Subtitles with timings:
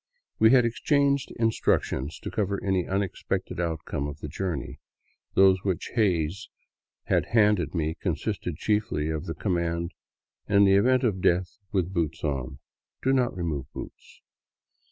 [0.39, 4.79] We had exchanged instructions to cover any unexpected outcome of the journey,
[5.35, 6.49] those which Hays
[7.03, 9.91] had handed me consisting chiefly of the command,"
[10.49, 12.57] In the event of death with boots on,
[13.03, 14.21] do not remove the boots